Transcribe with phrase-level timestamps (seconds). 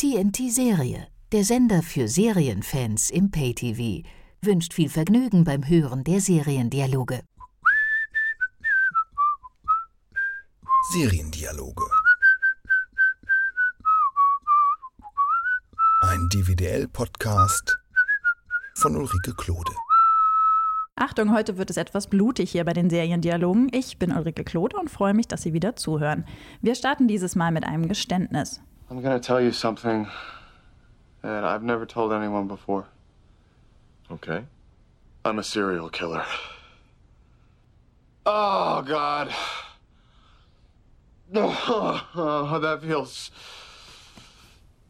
[0.00, 4.08] TNT Serie, der Sender für Serienfans im Pay-TV,
[4.40, 7.20] wünscht viel Vergnügen beim Hören der Seriendialoge.
[10.94, 11.84] Seriendialoge.
[16.00, 17.78] Ein DVDL-Podcast
[18.76, 19.72] von Ulrike Klode.
[20.96, 23.68] Achtung, heute wird es etwas blutig hier bei den Seriendialogen.
[23.70, 26.24] Ich bin Ulrike Klode und freue mich, dass Sie wieder zuhören.
[26.62, 28.62] Wir starten dieses Mal mit einem Geständnis.
[28.90, 30.08] I'm gonna tell you something
[31.22, 32.86] that I've never told anyone before.
[34.10, 34.42] Okay.
[35.24, 36.24] I'm a serial killer.
[38.26, 39.32] Oh, God.
[41.32, 43.30] Oh, that feels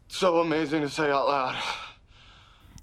[0.09, 1.63] so amazing to say out loud.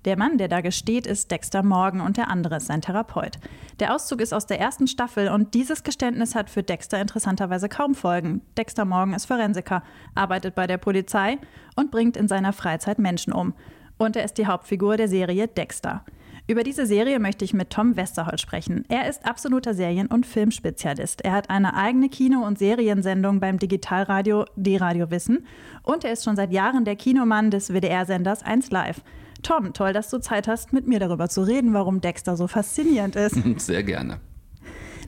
[0.08, 3.40] Der Mann, der da gesteht, ist Dexter Morgan und der andere ist sein Therapeut.
[3.82, 7.94] Der Auszug ist aus der ersten Staffel und dieses Geständnis hat für Dexter interessanterweise kaum
[7.94, 8.40] Folgen.
[8.58, 9.84] Dexter Morgan ist Forensiker,
[10.16, 11.40] arbeitet bei der Polizei
[11.76, 13.54] und bringt in seiner Freizeit Menschen um.
[13.98, 16.06] Und er ist die Hauptfigur der Serie Dexter.
[16.48, 18.86] Über diese Serie möchte ich mit Tom Westerholt sprechen.
[18.88, 21.20] Er ist absoluter Serien- und Filmspezialist.
[21.26, 25.46] Er hat eine eigene Kino- und Seriensendung beim Digitalradio D-Radio Wissen
[25.84, 29.02] und er ist schon seit Jahren der Kinomann des WDR-Senders 1 Live.
[29.44, 33.16] Tom, toll, dass du Zeit hast, mit mir darüber zu reden, warum Dexter so faszinierend
[33.16, 33.36] ist.
[33.58, 34.20] Sehr gerne.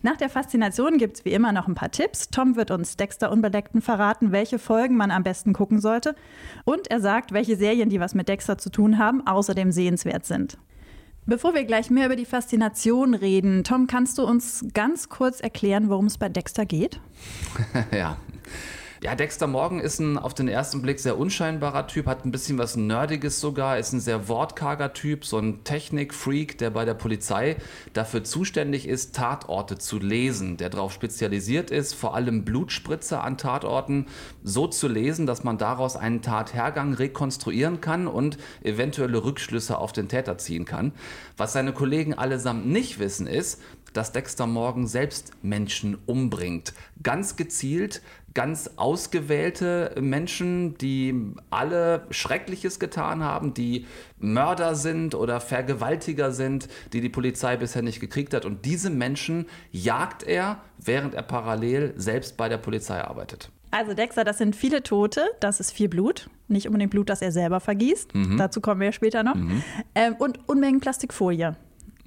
[0.02, 2.30] Nach der Faszination gibt es wie immer noch ein paar Tipps.
[2.30, 6.16] Tom wird uns Dexter Unbedeckten verraten, welche Folgen man am besten gucken sollte.
[6.64, 10.58] Und er sagt, welche Serien, die was mit Dexter zu tun haben, außerdem sehenswert sind.
[11.26, 15.90] Bevor wir gleich mehr über die Faszination reden, Tom, kannst du uns ganz kurz erklären,
[15.90, 17.00] worum es bei Dexter geht?
[17.92, 18.18] ja.
[19.02, 22.58] Ja, Dexter Morgan ist ein auf den ersten Blick sehr unscheinbarer Typ, hat ein bisschen
[22.58, 27.56] was Nerdiges sogar, ist ein sehr wortkarger Typ, so ein Technikfreak, der bei der Polizei
[27.94, 34.08] dafür zuständig ist, Tatorte zu lesen, der darauf spezialisiert ist, vor allem Blutspritze an Tatorten
[34.44, 40.10] so zu lesen, dass man daraus einen Tathergang rekonstruieren kann und eventuelle Rückschlüsse auf den
[40.10, 40.92] Täter ziehen kann.
[41.38, 43.62] Was seine Kollegen allesamt nicht wissen ist,
[43.94, 46.74] dass Dexter Morgan selbst Menschen umbringt.
[47.02, 48.02] Ganz gezielt,
[48.34, 53.86] ganz ausgewählte Menschen, die alle Schreckliches getan haben, die
[54.18, 58.46] Mörder sind oder Vergewaltiger sind, die die Polizei bisher nicht gekriegt hat.
[58.46, 63.52] Und diese Menschen jagt er, während er parallel selbst bei der Polizei arbeitet.
[63.72, 66.30] Also Dexter, das sind viele Tote, das ist viel Blut.
[66.48, 68.16] Nicht unbedingt Blut, das er selber vergießt.
[68.16, 68.38] Mhm.
[68.38, 69.36] Dazu kommen wir ja später noch.
[69.36, 69.64] Mhm.
[69.94, 71.56] Ähm, und Unmengen Plastikfolie.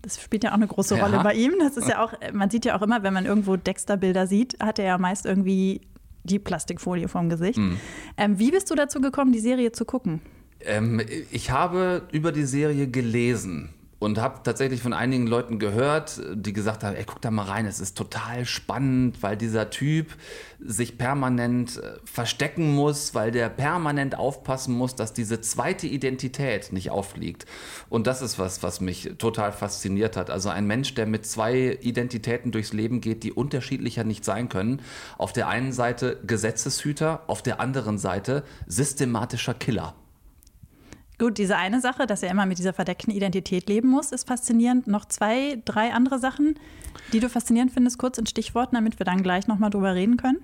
[0.03, 1.23] Das spielt ja auch eine große Rolle ja.
[1.23, 1.55] bei ihm.
[1.61, 4.79] Das ist ja auch, man sieht ja auch immer, wenn man irgendwo Dexter-Bilder sieht, hat
[4.79, 5.81] er ja meist irgendwie
[6.25, 7.59] die Plastikfolie vom Gesicht.
[7.59, 7.79] Mhm.
[8.17, 10.21] Ähm, wie bist du dazu gekommen, die Serie zu gucken?
[10.61, 13.71] Ähm, ich habe über die Serie gelesen
[14.03, 17.67] und habe tatsächlich von einigen Leuten gehört, die gesagt haben, ey, guck da mal rein,
[17.67, 20.17] es ist total spannend, weil dieser Typ
[20.59, 26.91] sich permanent äh, verstecken muss, weil der permanent aufpassen muss, dass diese zweite Identität nicht
[26.91, 27.47] auffliegt.
[27.91, 30.31] Und das ist was, was mich total fasziniert hat.
[30.31, 34.83] Also ein Mensch, der mit zwei Identitäten durchs Leben geht, die unterschiedlicher nicht sein können.
[35.17, 39.95] Auf der einen Seite Gesetzeshüter, auf der anderen Seite systematischer Killer.
[41.23, 44.89] Gut, diese eine Sache, dass er immer mit dieser verdeckten Identität leben muss, ist faszinierend.
[44.89, 46.59] Noch zwei, drei andere Sachen,
[47.13, 50.39] die du faszinierend findest, kurz in Stichworten, damit wir dann gleich nochmal drüber reden können?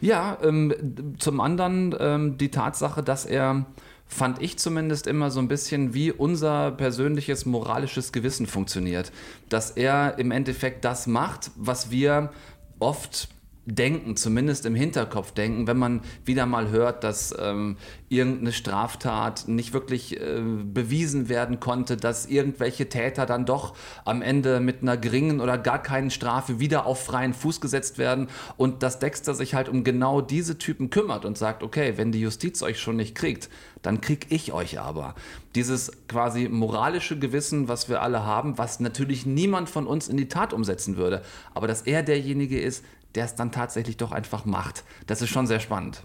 [0.00, 3.66] Ja, ähm, zum anderen ähm, die Tatsache, dass er
[4.08, 9.12] fand ich zumindest immer so ein bisschen, wie unser persönliches moralisches Gewissen funktioniert.
[9.50, 12.32] Dass er im Endeffekt das macht, was wir
[12.80, 13.28] oft
[13.66, 17.76] denken, zumindest im Hinterkopf denken, wenn man wieder mal hört, dass ähm,
[18.08, 23.74] irgendeine Straftat nicht wirklich äh, bewiesen werden konnte, dass irgendwelche Täter dann doch
[24.04, 28.28] am Ende mit einer geringen oder gar keinen Strafe wieder auf freien Fuß gesetzt werden
[28.56, 32.20] und dass Dexter sich halt um genau diese Typen kümmert und sagt, okay, wenn die
[32.20, 33.48] Justiz euch schon nicht kriegt,
[33.80, 35.14] dann krieg ich euch aber.
[35.54, 40.28] Dieses quasi moralische Gewissen, was wir alle haben, was natürlich niemand von uns in die
[40.28, 41.22] Tat umsetzen würde,
[41.54, 44.84] aber dass er derjenige ist, der es dann tatsächlich doch einfach macht.
[45.06, 46.04] Das ist schon sehr spannend.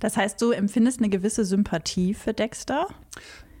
[0.00, 2.88] Das heißt, du empfindest eine gewisse Sympathie für Dexter?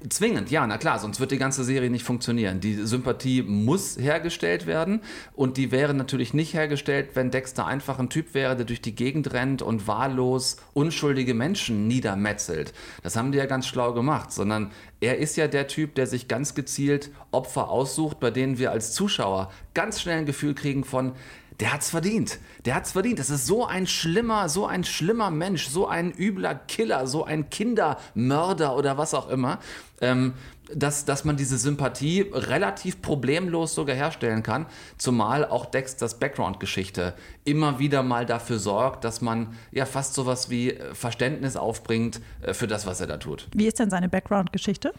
[0.06, 2.60] Zwingend, ja, na klar, sonst wird die ganze Serie nicht funktionieren.
[2.60, 5.00] Die Sympathie muss hergestellt werden
[5.32, 8.94] und die wäre natürlich nicht hergestellt, wenn Dexter einfach ein Typ wäre, der durch die
[8.94, 12.74] Gegend rennt und wahllos unschuldige Menschen niedermetzelt.
[13.02, 16.28] Das haben die ja ganz schlau gemacht, sondern er ist ja der Typ, der sich
[16.28, 21.12] ganz gezielt Opfer aussucht, bei denen wir als Zuschauer ganz schnell ein Gefühl kriegen von,
[21.60, 22.38] der hat's verdient.
[22.64, 23.18] Der hat's verdient.
[23.18, 27.50] Das ist so ein schlimmer, so ein schlimmer Mensch, so ein übler Killer, so ein
[27.50, 29.60] Kindermörder oder was auch immer.
[30.00, 30.34] Ähm,
[30.74, 34.66] dass, dass man diese Sympathie relativ problemlos sogar herstellen kann,
[34.98, 37.14] zumal auch Dexters Background-Geschichte
[37.44, 42.54] immer wieder mal dafür sorgt, dass man ja fast sowas wie äh, Verständnis aufbringt äh,
[42.54, 43.48] für das, was er da tut.
[43.54, 44.92] Wie ist denn seine Background-Geschichte?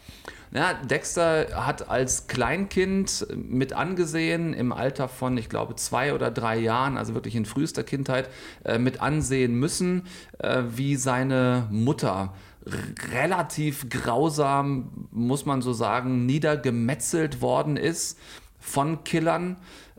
[0.52, 6.58] Ja, Dexter hat als Kleinkind mit angesehen, im Alter von, ich glaube, zwei oder drei
[6.58, 8.30] Jahren, also wirklich in frühester Kindheit,
[8.64, 10.04] äh, mit ansehen müssen,
[10.38, 12.32] äh, wie seine Mutter
[13.12, 18.18] relativ grausam, muss man so sagen, niedergemetzelt worden ist
[18.58, 19.56] von Killern.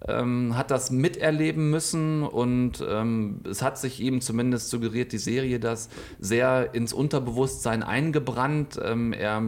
[0.07, 5.59] Ähm, hat das miterleben müssen und ähm, es hat sich ihm zumindest suggeriert, die Serie
[5.59, 8.79] das sehr ins Unterbewusstsein eingebrannt.
[8.83, 9.41] Ähm, er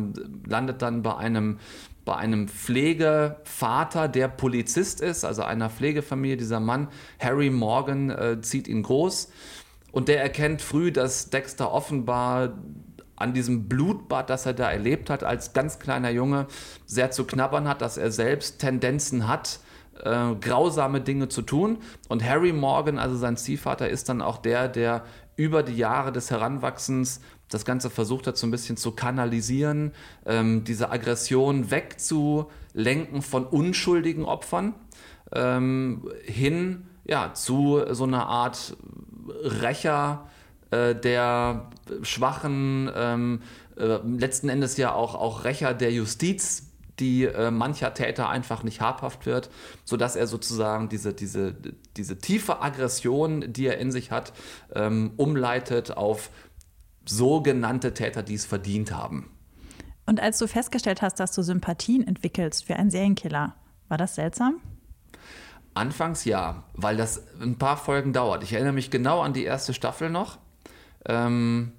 [0.48, 1.60] landet dann bei einem
[2.04, 6.38] bei einem Pflegevater, der Polizist ist, also einer Pflegefamilie.
[6.38, 6.88] Dieser Mann,
[7.20, 9.30] Harry Morgan, äh, zieht ihn groß
[9.92, 12.58] und der erkennt früh, dass Dexter offenbar
[13.20, 16.48] an diesem Blutbad, das er da erlebt hat, als ganz kleiner Junge,
[16.86, 19.60] sehr zu knabbern hat, dass er selbst Tendenzen hat,
[20.04, 21.80] äh, grausame Dinge zu tun.
[22.08, 25.04] Und Harry Morgan, also sein Ziehvater, ist dann auch der, der
[25.36, 29.94] über die Jahre des Heranwachsens das Ganze versucht hat, so ein bisschen zu kanalisieren,
[30.26, 34.76] ähm, diese Aggression wegzulenken von unschuldigen Opfern
[35.34, 38.78] ähm, hin ja, zu so einer Art
[39.44, 40.28] Rächer
[40.72, 41.70] äh, der
[42.02, 43.42] schwachen, ähm,
[43.78, 46.68] äh, letzten Endes ja auch, auch Rächer der Justiz,
[47.00, 49.50] die äh, mancher Täter einfach nicht habhaft wird,
[49.86, 51.56] sodass er sozusagen diese, diese,
[51.96, 54.34] diese tiefe Aggression, die er in sich hat,
[54.76, 56.30] ähm, umleitet auf
[57.06, 59.32] sogenannte Täter, die es verdient haben.
[60.06, 63.56] Und als du festgestellt hast, dass du Sympathien entwickelst für einen Serienkiller,
[63.88, 64.60] war das seltsam?
[65.74, 68.44] Anfangs ja, weil das ein paar Folgen dauert.
[68.44, 70.38] Ich erinnere mich genau an die erste Staffel noch.
[71.10, 71.72] Ähm,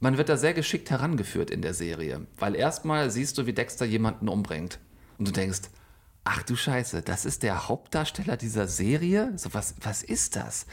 [0.00, 3.86] man wird da sehr geschickt herangeführt in der Serie, weil erstmal siehst du, wie Dexter
[3.86, 4.78] jemanden umbringt
[5.18, 5.62] und du denkst,
[6.24, 9.32] ach du Scheiße, das ist der Hauptdarsteller dieser Serie?
[9.36, 10.66] So was, was ist das?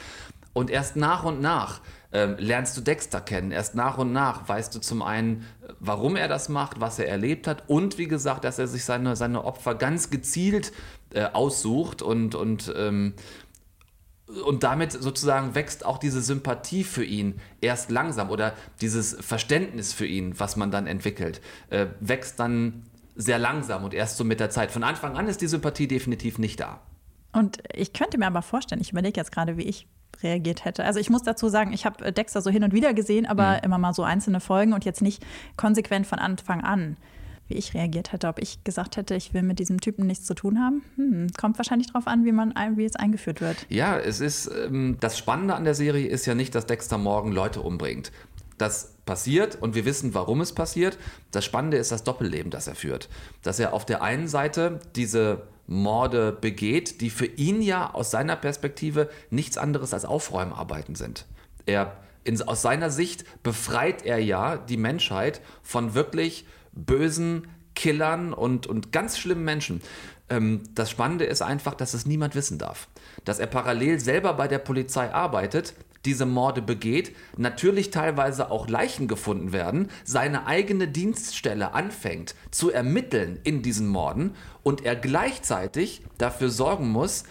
[0.52, 1.80] Und erst nach und nach
[2.12, 3.50] ähm, lernst du Dexter kennen.
[3.50, 5.44] Erst nach und nach weißt du zum einen,
[5.80, 9.16] warum er das macht, was er erlebt hat und wie gesagt, dass er sich seine,
[9.16, 10.72] seine Opfer ganz gezielt
[11.10, 13.14] äh, aussucht und, und ähm,
[14.44, 20.06] und damit sozusagen wächst auch diese Sympathie für ihn erst langsam oder dieses Verständnis für
[20.06, 21.40] ihn, was man dann entwickelt,
[21.70, 22.82] äh, wächst dann
[23.14, 24.70] sehr langsam und erst so mit der Zeit.
[24.70, 26.80] Von Anfang an ist die Sympathie definitiv nicht da.
[27.32, 29.86] Und ich könnte mir aber vorstellen, ich überlege jetzt gerade, wie ich
[30.22, 30.84] reagiert hätte.
[30.84, 33.64] Also ich muss dazu sagen, ich habe Dexter so hin und wieder gesehen, aber mhm.
[33.64, 35.24] immer mal so einzelne Folgen und jetzt nicht
[35.56, 36.96] konsequent von Anfang an
[37.48, 38.28] wie ich reagiert hätte.
[38.28, 40.82] Ob ich gesagt hätte, ich will mit diesem Typen nichts zu tun haben?
[40.96, 43.66] Hm, kommt wahrscheinlich darauf an, wie, man, wie es eingeführt wird.
[43.68, 47.32] Ja, es ist, ähm, das Spannende an der Serie ist ja nicht, dass Dexter morgen
[47.32, 48.12] Leute umbringt.
[48.58, 50.98] Das passiert und wir wissen, warum es passiert.
[51.30, 53.08] Das Spannende ist das Doppelleben, das er führt.
[53.42, 58.36] Dass er auf der einen Seite diese Morde begeht, die für ihn ja aus seiner
[58.36, 61.26] Perspektive nichts anderes als Aufräumarbeiten sind.
[61.66, 61.96] Er
[62.26, 66.44] in, aus seiner Sicht befreit er ja die Menschheit von wirklich
[66.76, 69.82] bösen Killern und, und ganz schlimmen Menschen.
[70.28, 72.88] Ähm, das Spannende ist einfach, dass es niemand wissen darf.
[73.24, 75.74] Dass er parallel selber bei der Polizei arbeitet,
[76.04, 83.40] diese Morde begeht, natürlich teilweise auch Leichen gefunden werden, seine eigene Dienststelle anfängt zu ermitteln
[83.42, 87.24] in diesen Morden und er gleichzeitig dafür sorgen muss,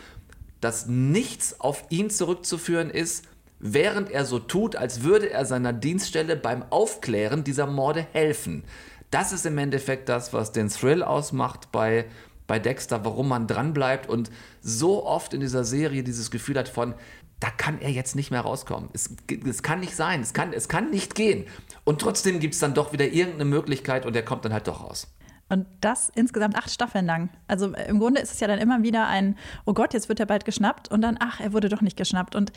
[0.60, 3.26] dass nichts auf ihn zurückzuführen ist,
[3.60, 8.64] während er so tut, als würde er seiner Dienststelle beim Aufklären dieser Morde helfen.
[9.12, 12.06] Das ist im Endeffekt das, was den Thrill ausmacht bei,
[12.48, 14.30] bei Dexter, warum man dranbleibt und
[14.62, 16.96] so oft in dieser Serie dieses Gefühl hat von,
[17.40, 18.90] da kann er jetzt nicht mehr rauskommen.
[18.94, 19.10] Es,
[19.48, 21.46] es kann nicht sein, es kann, es kann nicht gehen.
[21.84, 24.82] Und trotzdem gibt es dann doch wieder irgendeine Möglichkeit und er kommt dann halt doch
[24.82, 25.08] raus.
[25.48, 27.30] Und das insgesamt acht Staffeln lang.
[27.48, 30.26] Also im Grunde ist es ja dann immer wieder ein, oh Gott, jetzt wird er
[30.26, 32.36] bald geschnappt und dann, ach, er wurde doch nicht geschnappt.
[32.36, 32.52] Und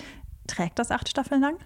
[0.47, 1.57] trägt das acht Staffeln lang?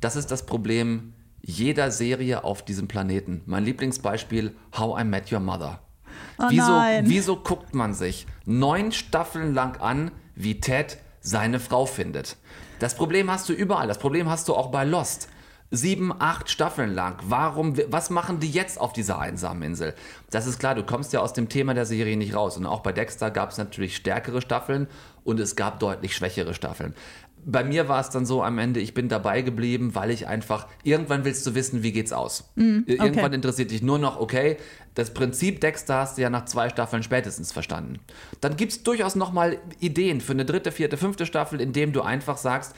[0.00, 1.12] Das ist das Problem
[1.42, 3.42] jeder Serie auf diesem Planeten.
[3.46, 5.80] Mein Lieblingsbeispiel, How I Met Your Mother.
[6.38, 7.04] Oh wieso, nein.
[7.06, 12.36] wieso guckt man sich neun Staffeln lang an, wie Ted seine Frau findet?
[12.78, 13.88] Das Problem hast du überall.
[13.88, 15.28] Das Problem hast du auch bei Lost.
[15.72, 17.18] Sieben, acht Staffeln lang.
[17.24, 19.94] Warum, was machen die jetzt auf dieser einsamen Insel?
[20.30, 22.56] Das ist klar, du kommst ja aus dem Thema der Serie nicht raus.
[22.56, 24.86] Und auch bei Dexter gab es natürlich stärkere Staffeln
[25.24, 26.94] und es gab deutlich schwächere Staffeln
[27.48, 30.66] bei mir war es dann so am Ende, ich bin dabei geblieben, weil ich einfach,
[30.82, 32.50] irgendwann willst du wissen, wie geht's aus.
[32.56, 32.96] Mm, okay.
[32.96, 34.56] Irgendwann interessiert dich nur noch, okay,
[34.94, 38.00] das Prinzip Dexter hast du ja nach zwei Staffeln spätestens verstanden.
[38.40, 42.36] Dann gibt es durchaus nochmal Ideen für eine dritte, vierte, fünfte Staffel, indem du einfach
[42.36, 42.74] sagst,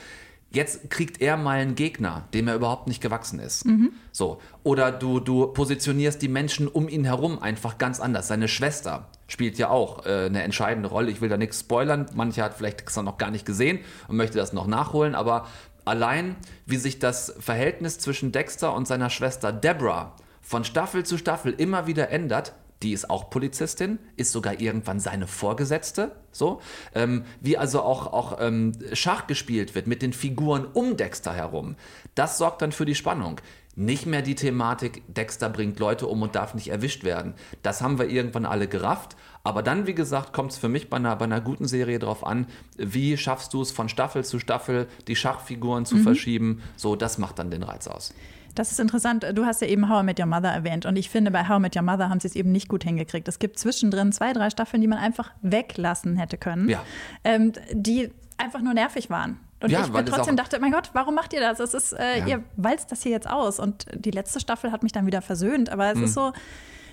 [0.51, 3.65] Jetzt kriegt er mal einen Gegner, dem er überhaupt nicht gewachsen ist.
[3.65, 3.91] Mhm.
[4.11, 4.41] So.
[4.63, 8.27] Oder du, du positionierst die Menschen um ihn herum einfach ganz anders.
[8.27, 11.11] Seine Schwester spielt ja auch äh, eine entscheidende Rolle.
[11.11, 12.07] Ich will da nichts spoilern.
[12.15, 15.13] Manche hat vielleicht Dexter noch gar nicht gesehen und möchte das noch nachholen.
[15.13, 15.45] Aber
[15.85, 21.53] allein, wie sich das Verhältnis zwischen Dexter und seiner Schwester Deborah von Staffel zu Staffel
[21.53, 26.61] immer wieder ändert, die ist auch Polizistin, ist sogar irgendwann seine Vorgesetzte, so.
[26.95, 31.75] Ähm, wie also auch, auch ähm, Schach gespielt wird mit den Figuren um Dexter herum.
[32.15, 33.41] Das sorgt dann für die Spannung.
[33.75, 37.33] Nicht mehr die Thematik, Dexter bringt Leute um und darf nicht erwischt werden.
[37.63, 39.15] Das haben wir irgendwann alle gerafft.
[39.43, 42.25] Aber dann, wie gesagt, kommt es für mich bei einer, bei einer guten Serie darauf
[42.25, 46.61] an, wie schaffst du es von Staffel zu Staffel, die Schachfiguren zu verschieben.
[46.75, 48.13] So, das macht dann den Reiz aus.
[48.55, 49.25] Das ist interessant.
[49.33, 50.85] Du hast ja eben How I Met Your Mother erwähnt.
[50.85, 52.83] Und ich finde, bei How I Met Your Mother haben sie es eben nicht gut
[52.83, 53.27] hingekriegt.
[53.27, 56.81] Es gibt zwischendrin zwei, drei Staffeln, die man einfach weglassen hätte können, Ja.
[57.23, 59.39] ähm, die einfach nur nervig waren.
[59.61, 61.59] Und Ja, ich bin trotzdem dachte, mein Gott, warum macht ihr das?
[61.59, 62.27] Es ist, äh, Ja.
[62.27, 63.59] ihr walzt das hier jetzt aus.
[63.59, 65.69] Und die letzte Staffel hat mich dann wieder versöhnt.
[65.69, 66.03] Aber es Mhm.
[66.05, 66.31] ist so,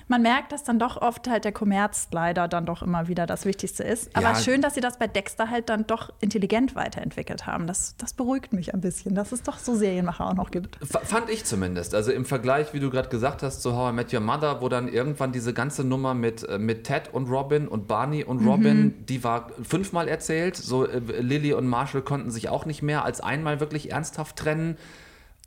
[0.09, 3.45] man merkt, dass dann doch oft halt der Kommerz leider dann doch immer wieder das
[3.45, 4.15] Wichtigste ist.
[4.15, 4.35] Aber Ja.
[4.37, 7.67] schön, dass sie das bei Dexter halt dann doch intelligent weiterentwickelt haben.
[7.67, 10.81] Das, das beruhigt mich ein bisschen, dass es doch so Serienmacher auch noch gibt.
[10.81, 11.95] F fand ich zumindest.
[11.95, 14.69] Also im Vergleich, wie du gerade gesagt hast, zu How I Met Your Mother, wo
[14.69, 18.95] dann irgendwann diese ganze Nummer mit, äh, mit Ted und Robin und Barney und Robin,
[19.07, 20.57] die war fünfmal erzählt.
[20.57, 24.77] So äh, Lily und Marshall konnten sich auch nicht mehr als einmal wirklich ernsthaft trennen.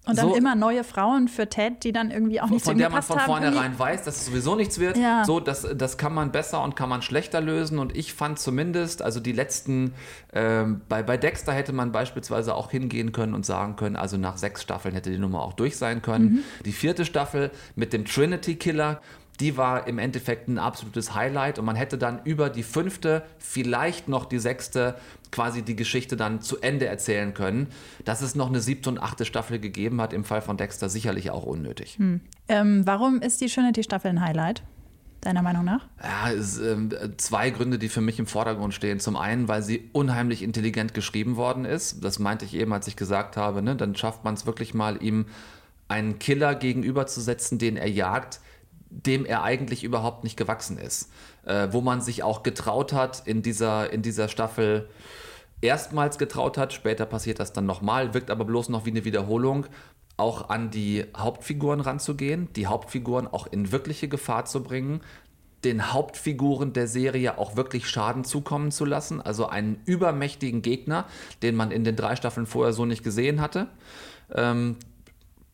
[0.06, 2.90] Und dann So- immer neue Frauen für Ted, die dann irgendwie auch nicht von der
[2.90, 4.98] man von vornherein weiß, dass es sowieso nichts wird.
[4.98, 5.24] Ja.
[5.26, 7.78] So, das, das kann man besser und kann man schlechter lösen.
[7.78, 9.94] Und ich fand zumindest, also die letzten,
[10.34, 14.38] ähm, bei, bei Dexter hätte man beispielsweise auch hingehen können und sagen können, also nach
[14.38, 16.26] sechs Staffeln hätte die Nummer auch durch sein können.
[16.32, 16.40] Mhm.
[16.66, 19.02] Die vierte Staffel mit dem Trinity Killer.
[19.40, 24.10] Die war im Endeffekt ein absolutes Highlight und man hätte dann über die fünfte, vielleicht
[24.10, 24.96] noch die sechste,
[25.32, 27.68] quasi die Geschichte dann zu Ende erzählen können.
[28.06, 31.32] Dass es noch eine siebte und achte Staffel gegeben hat, im Fall von Dexter sicherlich
[31.32, 31.98] auch unnötig.
[32.48, 34.64] Ähm, warum ist die Trinity-Staffel ein Highlight?
[35.22, 35.86] Deiner Meinung nach?
[36.02, 39.02] Ja, es ähm, zwei Gründe, die für mich im Vordergrund stehen.
[39.02, 42.06] Zum einen, weil sie unheimlich intelligent geschrieben worden ist.
[42.06, 43.76] Das meinte ich eben, als ich gesagt habe, ne?
[43.76, 45.26] dann schafft man es wirklich mal, ihm
[45.90, 48.40] einen Killer gegenüberzusetzen, den er jagt,
[48.90, 51.12] dem er eigentlich überhaupt nicht gewachsen ist.
[51.46, 54.90] Äh, wo man sich auch getraut hat, in dieser, in dieser Staffel
[55.62, 59.66] erstmals getraut hat, später passiert das dann nochmal, wirkt aber bloß noch wie eine Wiederholung,
[60.18, 65.02] auch an die Hauptfiguren ranzugehen, die Hauptfiguren auch in wirkliche Gefahr zu bringen,
[65.64, 71.06] den Hauptfiguren der Serie auch wirklich Schaden zukommen zu lassen, also einen übermächtigen Gegner,
[71.42, 73.68] den man in den drei Staffeln vorher so nicht gesehen hatte.
[74.34, 74.78] Ähm,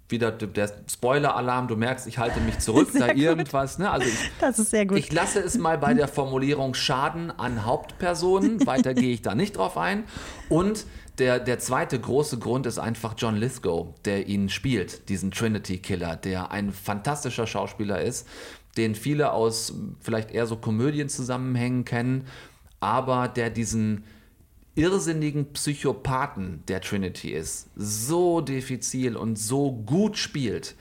[0.07, 3.89] wieder der Spoiler-Alarm, du merkst, ich halte mich zurück, da irgendwas, ne?
[3.89, 4.97] Also ich, Das ist sehr gut.
[4.97, 8.65] ich lasse es mal bei der Formulierung Schaden an Hauptpersonen.
[8.67, 10.03] Weiter gehe ich da nicht drauf ein.
[10.50, 10.85] Und
[11.17, 16.51] der, der zweite große Grund ist einfach John Lithgow, der ihn spielt, diesen Trinity-Killer, der
[16.51, 18.27] ein fantastischer Schauspieler ist,
[18.77, 22.27] den viele aus vielleicht eher so Komödienzusammenhängen kennen,
[22.81, 24.03] aber der diesen
[24.75, 30.75] irrsinnigen Psychopathen der Trinity ist, so diffizil und so gut spielt,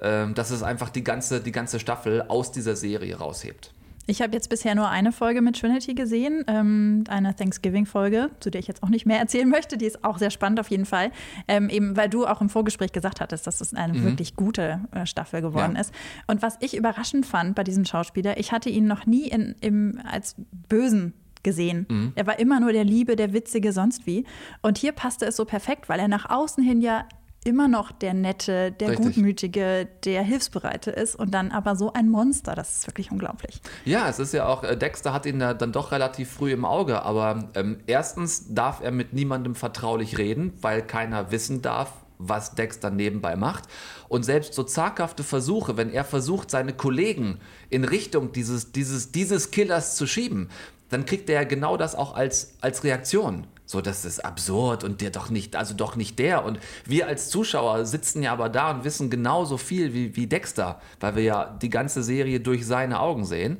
[0.00, 3.72] ähm, dass es einfach die ganze, die ganze Staffel aus dieser Serie raushebt.
[4.08, 8.60] Ich habe jetzt bisher nur eine Folge mit Trinity gesehen, ähm, eine Thanksgiving-Folge, zu der
[8.60, 9.76] ich jetzt auch nicht mehr erzählen möchte.
[9.78, 11.10] Die ist auch sehr spannend auf jeden Fall.
[11.48, 15.06] Ähm, eben weil du auch im Vorgespräch gesagt hattest, dass es eine wirklich gute äh,
[15.06, 15.80] Staffel geworden Ja.
[15.80, 15.92] ist.
[16.28, 20.00] Und was ich überraschend fand bei diesem Schauspieler, ich hatte ihn noch nie in, im,
[20.08, 20.36] als
[20.68, 21.12] Bösen
[21.46, 22.12] gesehen.
[22.16, 24.26] Er war immer nur der Liebe, der Witzige, sonst wie.
[24.62, 27.06] Und hier passte es so perfekt, weil er nach außen hin ja
[27.46, 29.06] immer noch der Nette, der Richtig.
[29.06, 32.56] Gutmütige, der Hilfsbereite ist und dann aber so ein Monster.
[32.56, 33.60] Das ist wirklich unglaublich.
[33.84, 36.64] Ja, es ist ja auch, äh, Dexter hat ihn da dann doch relativ früh im
[36.64, 42.54] Auge, aber ähm, erstens darf er mit niemandem vertraulich reden, weil keiner wissen darf, was
[42.54, 43.64] Dexter nebenbei macht.
[44.08, 47.38] Und selbst so zaghafte Versuche, wenn er versucht, seine Kollegen
[47.70, 50.48] in Richtung dieses, dieses, dieses Killers zu schieben,
[50.88, 53.46] dann kriegt er ja genau das auch als, als Reaktion.
[53.64, 56.44] So, das ist absurd und der doch nicht, also doch nicht der.
[56.44, 60.80] Und wir als Zuschauer sitzen ja aber da und wissen genauso viel wie, wie Dexter,
[61.00, 63.58] weil wir ja die ganze Serie durch seine Augen sehen.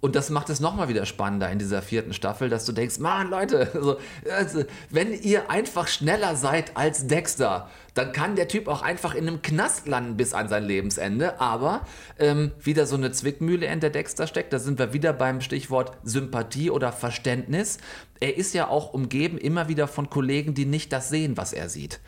[0.00, 3.30] Und das macht es nochmal wieder spannender in dieser vierten Staffel, dass du denkst, Mann,
[3.30, 3.98] Leute, also,
[4.30, 9.26] also, wenn ihr einfach schneller seid als Dexter, dann kann der Typ auch einfach in
[9.26, 11.40] einem Knast landen bis an sein Lebensende.
[11.40, 11.80] Aber
[12.18, 15.92] ähm, wieder so eine Zwickmühle, in der Dexter steckt, da sind wir wieder beim Stichwort
[16.04, 17.78] Sympathie oder Verständnis.
[18.20, 21.68] Er ist ja auch umgeben immer wieder von Kollegen, die nicht das sehen, was er
[21.68, 22.00] sieht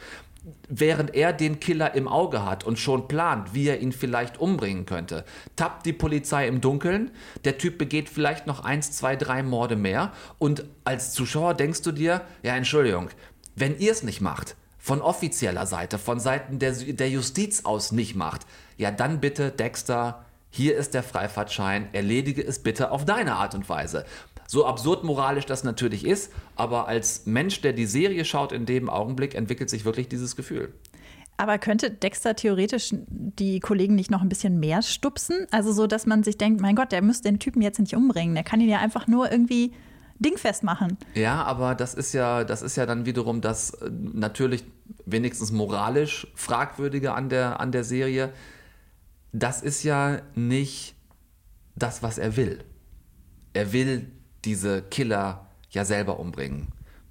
[0.69, 4.87] während er den Killer im Auge hat und schon plant, wie er ihn vielleicht umbringen
[4.87, 5.25] könnte,
[5.57, 7.11] tappt die Polizei im Dunkeln,
[7.45, 10.13] der Typ begeht vielleicht noch eins, zwei, drei Morde mehr.
[10.39, 13.09] Und als Zuschauer denkst du dir, ja Entschuldigung,
[13.57, 18.15] wenn ihr es nicht macht, von offizieller Seite, von Seiten der, der Justiz aus nicht
[18.15, 23.55] macht, ja dann bitte Dexter, hier ist der Freifahrtschein, erledige es bitte auf deine Art
[23.55, 24.07] und Weise.
[24.51, 28.89] So absurd moralisch das natürlich ist, aber als Mensch, der die Serie schaut, in dem
[28.89, 30.73] Augenblick entwickelt sich wirklich dieses Gefühl.
[31.37, 35.47] Aber könnte Dexter theoretisch die Kollegen nicht noch ein bisschen mehr stupsen?
[35.51, 38.35] Also so, dass man sich denkt, mein Gott, der müsste den Typen jetzt nicht umbringen.
[38.35, 39.75] Der kann ihn ja einfach nur irgendwie
[40.19, 40.97] dingfest machen.
[41.13, 44.65] Ja, aber das ist ja, das ist ja dann wiederum das äh, natürlich
[45.05, 48.33] wenigstens moralisch fragwürdige an der, an der Serie.
[49.33, 50.95] Das ist ja nicht
[51.77, 52.65] das, was er will.
[53.53, 54.11] Er will
[54.49, 56.69] diese Killer ja selber umbringen.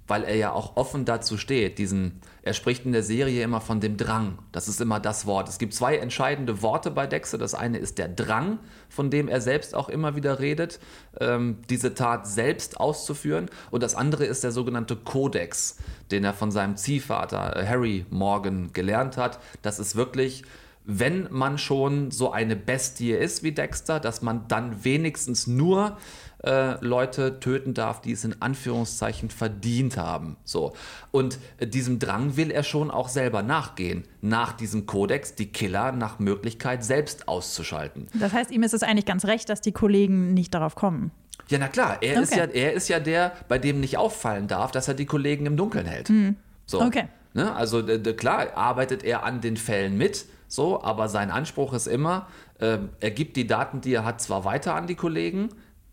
[0.08, 3.78] Weil er ja auch offen dazu steht, diesen, er spricht in der Serie immer von
[3.78, 4.38] dem Drang.
[4.50, 5.48] Das ist immer das Wort.
[5.48, 7.38] Es gibt zwei entscheidende Worte bei Dexter.
[7.38, 10.80] Das eine ist der Drang, von dem er selbst auch immer wieder redet,
[11.20, 13.50] ähm, diese Tat selbst auszuführen.
[13.70, 15.76] Und das andere ist der sogenannte Kodex,
[16.10, 19.38] den er von seinem Ziehvater äh, Harry Morgan gelernt hat.
[19.62, 20.42] Das ist wirklich
[20.90, 25.98] wenn man schon so eine Bestie ist wie Dexter, dass man dann wenigstens nur
[26.44, 30.36] äh, Leute töten darf, die es in Anführungszeichen verdient haben.
[30.44, 30.72] So.
[31.10, 35.92] Und äh, diesem Drang will er schon auch selber nachgehen, nach diesem Kodex die Killer
[35.92, 38.06] nach Möglichkeit selbst auszuschalten.
[38.14, 41.10] Das heißt, ihm ist es eigentlich ganz recht, dass die Kollegen nicht darauf kommen.
[41.48, 42.22] Ja, na klar, er, okay.
[42.22, 45.46] ist, ja, er ist ja der, bei dem nicht auffallen darf, dass er die Kollegen
[45.46, 46.10] im Dunkeln hält.
[46.10, 46.36] Mhm.
[46.66, 46.82] So.
[46.82, 47.08] Okay.
[47.34, 47.54] Ne?
[47.54, 47.82] Also
[48.16, 52.26] klar, arbeitet er an den Fällen mit, so, aber sein Anspruch ist immer,
[52.58, 55.50] äh, er gibt die Daten, die er hat, zwar weiter an die Kollegen,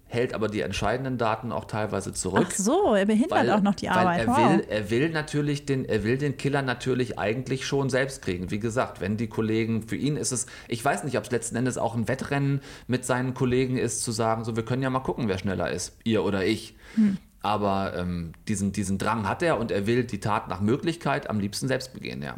[0.08, 2.48] hält aber die entscheidenden Daten auch teilweise zurück.
[2.48, 4.28] Ach so, er behindert weil, auch noch die Arbeit.
[4.28, 4.58] Weil er, wow.
[4.58, 8.52] will, er will natürlich den, er will den Killer natürlich eigentlich schon selbst kriegen.
[8.52, 11.56] Wie gesagt, wenn die Kollegen, für ihn ist es, ich weiß nicht, ob es letzten
[11.56, 15.00] Endes auch ein Wettrennen mit seinen Kollegen ist, zu sagen, so wir können ja mal
[15.00, 16.76] gucken, wer schneller ist, ihr oder ich.
[16.96, 17.18] Hm.
[17.42, 21.40] Aber ähm, diesen, diesen Drang hat er und er will die Tat nach Möglichkeit am
[21.40, 22.38] liebsten selbst begehen, ja.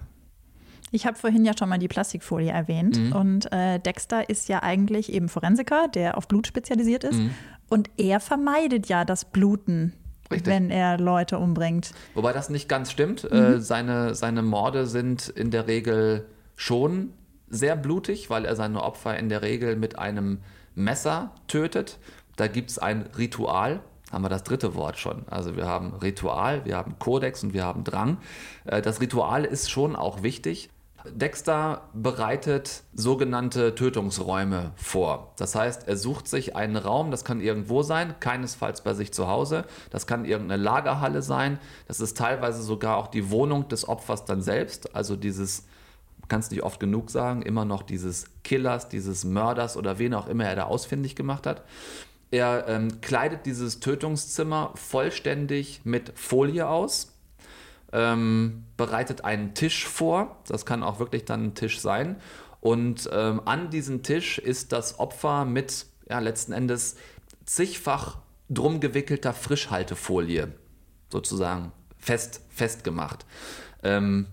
[0.92, 2.98] Ich habe vorhin ja schon mal die Plastikfolie erwähnt.
[2.98, 3.12] Mhm.
[3.12, 7.20] Und äh, Dexter ist ja eigentlich eben Forensiker, der auf Blut spezialisiert ist.
[7.20, 7.32] Mhm.
[7.70, 9.94] Und er vermeidet ja das Bluten,
[10.32, 10.48] Richtig.
[10.48, 11.92] wenn er Leute umbringt.
[12.14, 13.24] Wobei das nicht ganz stimmt.
[13.24, 13.38] Mhm.
[13.38, 17.14] Äh, seine, seine Morde sind in der Regel schon
[17.50, 20.40] sehr blutig, weil er seine Opfer in der Regel mit einem
[20.76, 21.98] Messer tötet.
[22.36, 23.80] Da gibt es ein Ritual,
[24.12, 25.24] haben wir das dritte Wort schon.
[25.30, 28.18] Also wir haben Ritual, wir haben Kodex und wir haben Drang.
[28.66, 30.70] Äh, das Ritual ist schon auch wichtig.
[31.14, 35.34] Dexter bereitet sogenannte Tötungsräume vor.
[35.38, 39.28] Das heißt, er sucht sich einen Raum, das kann irgendwo sein, keinesfalls bei sich zu
[39.28, 44.26] Hause, das kann irgendeine Lagerhalle sein, das ist teilweise sogar auch die Wohnung des Opfers
[44.26, 45.66] dann selbst, also dieses
[46.28, 50.28] kann es nicht oft genug sagen, immer noch dieses Killers, dieses Mörders oder wen auch
[50.28, 51.64] immer er da ausfindig gemacht hat.
[52.32, 57.17] Er ähm, kleidet dieses Tötungszimmer vollständig mit Folie aus,
[57.92, 60.38] ähm, bereitet einen Tisch vor.
[60.48, 62.18] Das kann auch wirklich dann ein Tisch sein.
[62.60, 66.98] Und ähm, an diesem Tisch ist das Opfer mit ja, letzten Endes
[67.46, 68.18] zigfach
[68.50, 70.54] drum gewickelter Frischhaltefolie
[71.12, 73.26] sozusagen fest, festgemacht.
[73.84, 74.28] Ähm,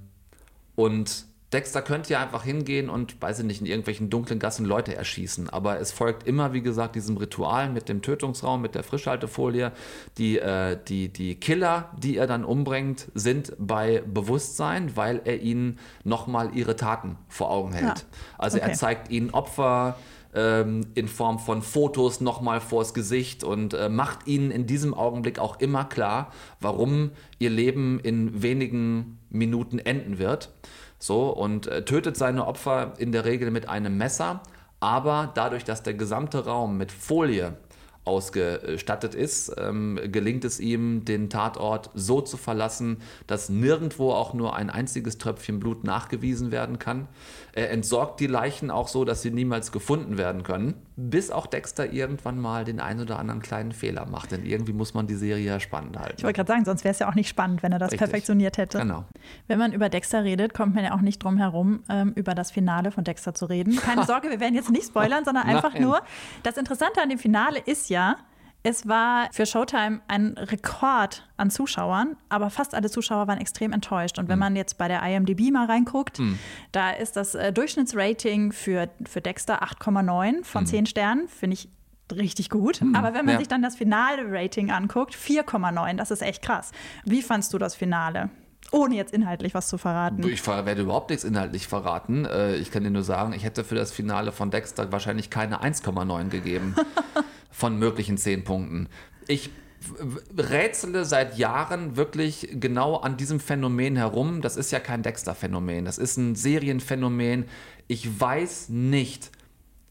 [0.75, 4.95] und Dexter könnte ja einfach hingehen und, weiß ich nicht, in irgendwelchen dunklen Gassen Leute
[4.95, 5.49] erschießen.
[5.49, 9.73] Aber es folgt immer, wie gesagt, diesem Ritual mit dem Tötungsraum, mit der Frischhaltefolie.
[10.19, 15.79] Die, äh, die, die Killer, die er dann umbringt, sind bei Bewusstsein, weil er ihnen
[16.03, 18.01] nochmal ihre Taten vor Augen hält.
[18.01, 18.05] Ja.
[18.37, 18.71] Also okay.
[18.71, 19.97] er zeigt ihnen Opfer
[20.35, 25.38] ähm, in Form von Fotos nochmal vors Gesicht und äh, macht ihnen in diesem Augenblick
[25.38, 30.51] auch immer klar, warum ihr Leben in wenigen Minuten enden wird.
[31.05, 34.40] So, und äh, tötet seine Opfer in der Regel mit einem Messer,
[34.81, 37.59] aber dadurch, dass der gesamte Raum mit Folie
[38.07, 44.57] ausgestattet ist, ähm, gelingt es ihm, den Tatort so zu verlassen, dass nirgendwo auch nur
[44.57, 47.07] ein einziges Tröpfchen Blut nachgewiesen werden kann.
[47.53, 51.92] Er entsorgt die Leichen auch so, dass sie niemals gefunden werden können, bis auch Dexter
[51.92, 54.30] irgendwann mal den einen oder anderen kleinen Fehler macht.
[54.30, 56.14] Denn irgendwie muss man die Serie ja spannend halten.
[56.18, 58.09] Ich wollte gerade sagen, sonst wäre es ja auch nicht spannend, wenn er das Richtig.
[58.09, 58.78] perfektioniert hätte.
[58.78, 59.04] Genau.
[59.48, 62.50] Wenn man über Dexter redet, kommt man ja auch nicht drum herum, ähm, über das
[62.52, 63.76] Finale von Dexter zu reden.
[63.76, 65.83] Keine Sorge, wir werden jetzt nicht spoilern, sondern einfach Nein.
[65.83, 66.02] nur,
[66.44, 68.16] das Interessante an dem Finale ist ja,
[68.66, 74.18] es war für Showtime ein Rekord an Zuschauern, aber fast alle Zuschauer waren extrem enttäuscht.
[74.18, 74.40] Und wenn mhm.
[74.40, 76.38] man jetzt bei der IMDb mal reinguckt, mhm.
[76.72, 80.66] da ist das äh, Durchschnittsrating für, für Dexter 8,9 von mhm.
[80.66, 81.68] 10 Sternen, finde ich
[82.11, 82.81] richtig gut.
[82.81, 82.94] Mhm.
[82.94, 83.38] Aber wenn man ja.
[83.38, 86.72] sich dann das finale Rating anguckt, 4,9, das ist echt krass.
[87.05, 88.31] Wie fandst du das Finale?
[88.72, 90.27] Ohne jetzt inhaltlich was zu verraten.
[90.27, 92.24] Ich werde überhaupt nichts inhaltlich verraten.
[92.24, 95.62] Äh, ich kann dir nur sagen, ich hätte für das Finale von Dexter wahrscheinlich keine
[95.62, 96.74] 1,9 gegeben.
[97.55, 98.88] von möglichen zehn Punkten.
[99.29, 99.51] Ich
[100.37, 104.43] rätsele seit Jahren wirklich genau an diesem Phänomen herum.
[104.43, 107.45] Das ist ja kein Dexter-Phänomen, das ist ein Serienphänomen.
[107.87, 109.31] Ich weiß nicht,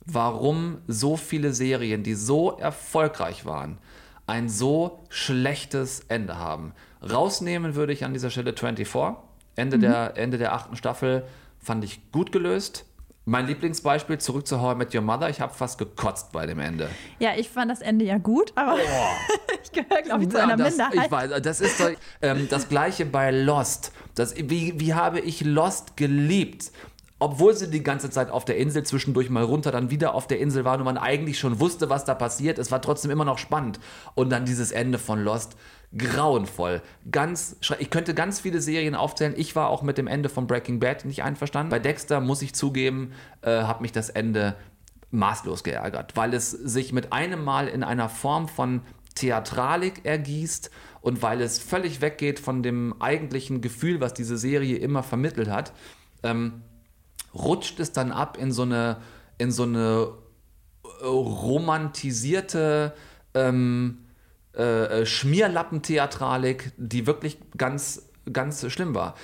[0.06, 3.78] warum so viele Serien, die so erfolgreich waren,
[4.28, 6.74] ein so schlechtes Ende haben.
[7.02, 9.16] Rausnehmen würde ich an dieser Stelle 24.
[9.56, 9.82] Ende, mhm.
[9.82, 11.24] der, Ende der achten Staffel
[11.60, 12.86] fand ich gut gelöst.
[13.26, 16.60] Mein Lieblingsbeispiel, zurück zu How I Met Your Mother, ich habe fast gekotzt bei dem
[16.60, 16.90] Ende.
[17.20, 19.48] Ja, ich fand das Ende ja gut, aber oh.
[19.64, 21.06] ich gehöre, glaube ich, zu einer das, Minderheit.
[21.06, 21.86] Ich weiß, das ist so,
[22.22, 23.94] ähm, das gleiche bei Lost.
[24.16, 26.72] Das, wie, wie habe ich Lost geliebt?
[27.24, 30.40] obwohl sie die ganze Zeit auf der Insel zwischendurch mal runter, dann wieder auf der
[30.40, 32.60] Insel waren und man eigentlich schon wusste, was da passiert.
[32.60, 33.80] Es war trotzdem immer noch spannend.
[34.14, 35.56] Und dann dieses Ende von Lost,
[35.98, 36.82] grauenvoll.
[37.12, 39.34] Ganz, ich könnte ganz viele Serien aufzählen.
[39.38, 41.70] Ich war auch mit dem Ende von Breaking Bad nicht einverstanden.
[41.70, 44.56] Bei Dexter, muss ich zugeben, äh, hat mich das Ende
[45.12, 48.82] maßlos geärgert, weil es sich mit einem Mal in einer Form von
[49.14, 55.04] Theatralik ergießt und weil es völlig weggeht von dem eigentlichen Gefühl, was diese Serie immer
[55.04, 55.74] vermittelt hat.
[56.24, 56.64] Ähm,
[57.36, 58.98] rutscht es dann ab in so eine,
[59.38, 60.08] in so eine
[60.84, 62.94] äh, romantisierte
[63.36, 64.03] ähm,
[64.56, 69.16] äh, äh, Schmierlappentheatralik, die wirklich ganz, ganz schlimm war.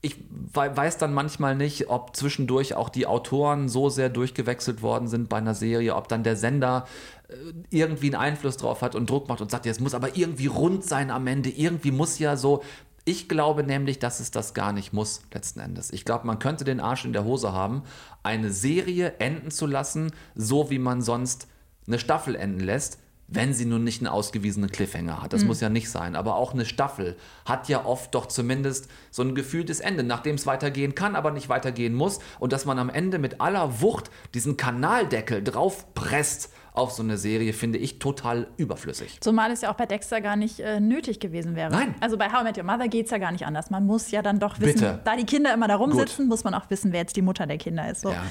[0.00, 0.16] Ich
[0.54, 5.36] weiß dann manchmal nicht, ob zwischendurch auch die Autoren so sehr durchgewechselt worden sind bei
[5.36, 6.86] einer Serie, ob dann der Sender
[7.28, 7.34] äh,
[7.68, 10.84] irgendwie einen Einfluss drauf hat und Druck macht und sagt, es muss aber irgendwie rund
[10.84, 12.62] sein am Ende, irgendwie muss ja so.
[13.04, 15.92] Ich glaube nämlich, dass es das gar nicht muss, letzten Endes.
[15.92, 17.82] Ich glaube, man könnte den Arsch in der Hose haben,
[18.22, 21.48] eine Serie enden zu lassen, so wie man sonst
[21.86, 22.98] eine Staffel enden lässt,
[23.30, 25.32] wenn sie nun nicht einen ausgewiesenen Cliffhanger hat.
[25.32, 25.48] Das mhm.
[25.48, 26.16] muss ja nicht sein.
[26.16, 30.46] Aber auch eine Staffel hat ja oft doch zumindest so ein gefühltes Ende, nachdem es
[30.46, 32.18] weitergehen kann, aber nicht weitergehen muss.
[32.40, 37.52] Und dass man am Ende mit aller Wucht diesen Kanaldeckel draufpresst auf so eine Serie,
[37.52, 39.18] finde ich total überflüssig.
[39.20, 41.70] Zumal es ja auch bei Dexter gar nicht äh, nötig gewesen wäre.
[41.70, 41.94] Nein.
[42.00, 43.70] Also bei How I Met Your Mother geht es ja gar nicht anders.
[43.70, 45.00] Man muss ja dann doch wissen, Bitte.
[45.04, 46.28] da die Kinder immer da rumsitzen, Gut.
[46.28, 48.02] muss man auch wissen, wer jetzt die Mutter der Kinder ist.
[48.02, 48.10] So.
[48.10, 48.22] Ja.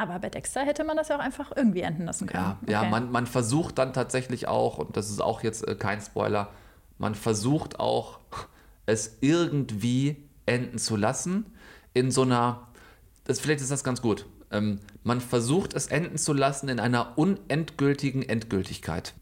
[0.00, 2.42] Aber bei Dexter hätte man das ja auch einfach irgendwie enden lassen können.
[2.42, 2.72] Ja, okay.
[2.72, 6.48] ja man, man versucht dann tatsächlich auch, und das ist auch jetzt äh, kein Spoiler,
[6.96, 8.18] man versucht auch,
[8.86, 11.52] es irgendwie enden zu lassen
[11.92, 12.66] in so einer,
[13.24, 17.18] das, vielleicht ist das ganz gut, ähm, man versucht es enden zu lassen in einer
[17.18, 19.12] unendgültigen Endgültigkeit.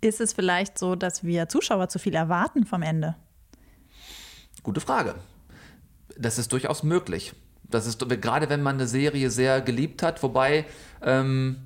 [0.00, 3.16] Ist es vielleicht so, dass wir Zuschauer zu viel erwarten vom Ende?
[4.62, 5.14] Gute Frage.
[6.16, 7.34] Das ist durchaus möglich.
[7.74, 10.66] Das ist gerade, wenn man eine Serie sehr geliebt hat, wobei,
[11.02, 11.56] ähm,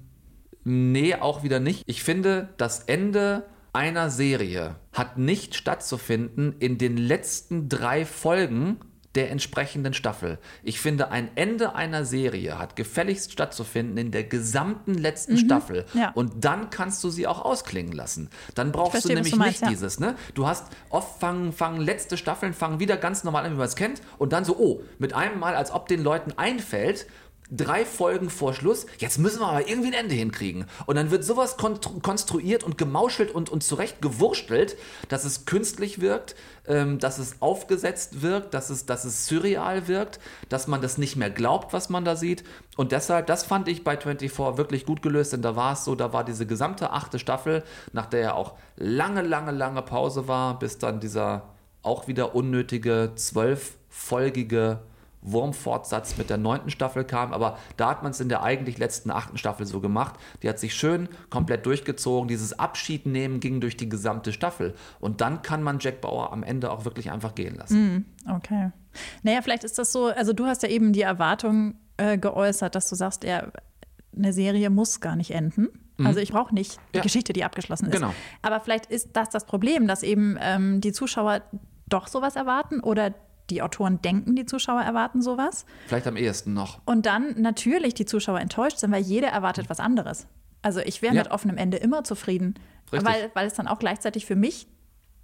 [0.65, 1.83] nee, auch wieder nicht.
[1.87, 8.79] Ich finde, das Ende einer Serie hat nicht stattzufinden in den letzten drei Folgen
[9.17, 10.39] der entsprechenden Staffel.
[10.63, 15.87] Ich finde, ein Ende einer Serie hat gefälligst stattzufinden in der gesamten letzten mhm, Staffel.
[15.95, 16.11] Ja.
[16.15, 18.29] Und dann kannst du sie auch ausklingen lassen.
[18.55, 19.69] Dann brauchst verstehe, du nämlich du meinst, nicht ja.
[19.71, 20.17] dieses, ne?
[20.35, 23.77] Du hast oft fangen, fangen letzte Staffeln fangen wieder ganz normal an, wie man es
[23.77, 27.07] kennt, und dann so, oh, mit einem Mal, als ob den Leuten einfällt,
[27.51, 30.67] drei Folgen vor Schluss, jetzt müssen wir aber irgendwie ein Ende hinkriegen.
[30.87, 34.77] Und dann wird sowas konstruiert und gemauschelt und, und zurecht gewurstelt,
[35.09, 36.35] dass es künstlich wirkt,
[36.67, 41.17] ähm, dass es aufgesetzt wirkt, dass es, dass es surreal wirkt, dass man das nicht
[41.17, 42.45] mehr glaubt, was man da sieht.
[42.77, 45.95] Und deshalb, das fand ich bei 24 wirklich gut gelöst, denn da war es so,
[45.95, 50.59] da war diese gesamte achte Staffel, nach der ja auch lange, lange, lange Pause war,
[50.59, 54.81] bis dann dieser auch wieder unnötige zwölffolgige
[55.27, 59.11] Wurmfortsatz mit der neunten Staffel kam, aber da hat man es in der eigentlich letzten
[59.11, 60.15] achten Staffel so gemacht.
[60.43, 62.29] Die hat sich schön komplett durchgezogen.
[62.29, 64.75] Dieses Abschiednehmen ging durch die gesamte Staffel.
[65.01, 68.07] Und dann kann man Jack Bauer am Ende auch wirklich einfach gehen lassen.
[68.27, 68.71] Mm, okay.
[69.23, 72.89] Naja, vielleicht ist das so, also du hast ja eben die Erwartung äh, geäußert, dass
[72.89, 73.53] du sagst, er,
[74.17, 75.69] eine Serie muss gar nicht enden.
[75.99, 76.07] Mhm.
[76.07, 77.03] Also ich brauche nicht die ja.
[77.03, 77.93] Geschichte, die abgeschlossen ist.
[77.93, 78.15] Genau.
[78.43, 81.43] Aber vielleicht ist das das Problem, dass eben ähm, die Zuschauer
[81.89, 83.15] doch sowas erwarten oder
[83.51, 85.67] die Autoren denken, die Zuschauer erwarten sowas.
[85.87, 86.81] Vielleicht am ehesten noch.
[86.85, 90.27] Und dann natürlich die Zuschauer enttäuscht sind, weil jeder erwartet was anderes.
[90.63, 91.23] Also ich wäre ja.
[91.23, 92.55] mit offenem Ende immer zufrieden,
[92.91, 94.67] weil, weil es dann auch gleichzeitig für mich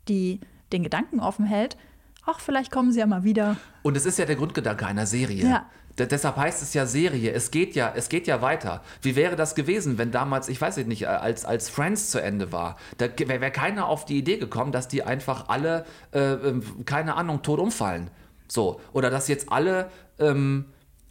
[0.08, 0.40] die,
[0.72, 1.76] den Gedanken offen hält,
[2.24, 3.56] ach, vielleicht kommen sie ja mal wieder.
[3.82, 5.44] Und es ist ja der Grundgedanke einer Serie.
[5.44, 5.70] Ja.
[5.98, 7.32] D deshalb heißt es ja Serie.
[7.32, 8.82] Es geht ja, es geht ja weiter.
[9.02, 12.76] Wie wäre das gewesen, wenn damals, ich weiß nicht, als, als Friends zu Ende war?
[12.98, 17.16] Da wäre wär keiner auf die Idee gekommen, dass die einfach alle, äh, ähm, keine
[17.16, 18.10] Ahnung, tot umfallen.
[18.48, 18.80] So.
[18.92, 20.66] Oder dass jetzt alle ähm,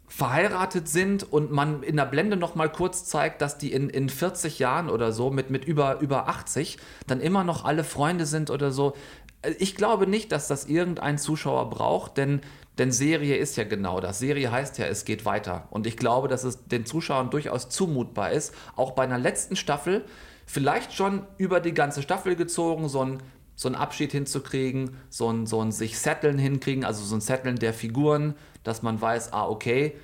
[0.07, 4.09] verheiratet sind und man in der Blende noch mal kurz zeigt, dass die in, in
[4.09, 8.49] 40 Jahren oder so mit, mit über, über 80 dann immer noch alle Freunde sind
[8.49, 8.93] oder so.
[9.41, 12.41] Äh, ich glaube nicht, dass das irgendein Zuschauer braucht, denn
[12.77, 14.19] denn Serie ist ja genau das.
[14.19, 15.67] Serie heißt ja, es geht weiter.
[15.71, 20.05] Und ich glaube, dass es den Zuschauern durchaus zumutbar ist, auch bei einer letzten Staffel,
[20.45, 23.23] vielleicht schon über die ganze Staffel gezogen, so ein,
[23.55, 27.57] so einen Abschied hinzukriegen, so ein, so ein sich Setteln hinkriegen, also so ein Setteln
[27.57, 29.95] der Figuren, dass man weiß, ah, okay,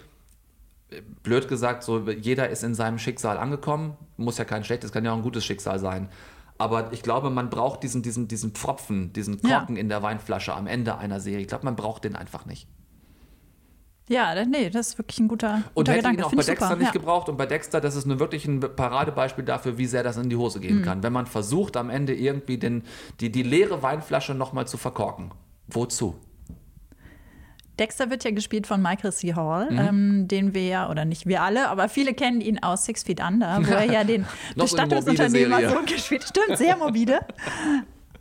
[1.24, 3.98] blöd gesagt, so jeder ist in seinem Schicksal angekommen.
[4.18, 6.10] Muss ja kein schlechtes, kann ja auch ein gutes Schicksal sein.
[6.58, 9.82] Aber ich glaube, man braucht diesen, diesen, diesen Pfropfen, diesen Korken ja.
[9.82, 11.42] in der Weinflasche am Ende einer Serie.
[11.42, 12.68] Ich glaube, man braucht den einfach nicht.
[14.10, 16.22] Ja, nee, das ist wirklich ein guter, guter Und hätte Gedanke.
[16.22, 16.78] ihn auch bei Dexter super.
[16.78, 16.92] nicht ja.
[16.94, 17.28] gebraucht.
[17.28, 20.38] Und bei Dexter, das ist nur wirklich ein Paradebeispiel dafür, wie sehr das in die
[20.38, 20.84] Hose gehen mhm.
[20.84, 21.04] kann.
[21.04, 22.84] Wenn man versucht, am Ende irgendwie den,
[23.20, 25.32] die, die leere Weinflasche nochmal zu verkorken.
[25.68, 26.16] Wozu?
[27.80, 29.36] Dexter wird ja gespielt von Michael C.
[29.36, 29.80] Hall, mhm.
[29.80, 33.22] ähm, den wir ja, oder nicht wir alle, aber viele kennen ihn aus Six Feet
[33.22, 37.20] Under, wo er ja den Bestattungsunternehmer so gespielt Stimmt, sehr morbide.